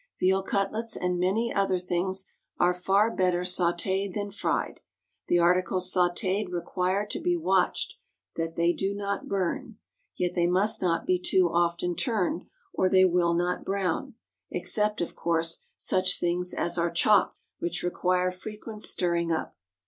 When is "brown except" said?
13.63-15.01